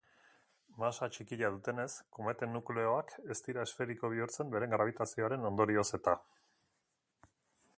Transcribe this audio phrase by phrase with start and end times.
[0.83, 6.17] Masa txikia dutenez, kometen nukleoak ez dira esferiko bihurtzen beren grabitazioaren ondorioz eta.